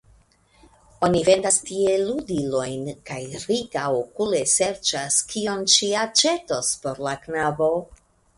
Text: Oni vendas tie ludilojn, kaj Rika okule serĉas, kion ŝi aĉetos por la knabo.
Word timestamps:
Oni 1.07 1.19
vendas 1.27 1.59
tie 1.67 1.91
ludilojn, 2.03 2.87
kaj 3.09 3.19
Rika 3.43 3.85
okule 3.99 4.41
serĉas, 4.55 5.19
kion 5.35 5.63
ŝi 5.75 5.91
aĉetos 6.07 6.73
por 6.87 7.05
la 7.11 7.17
knabo. 7.29 7.71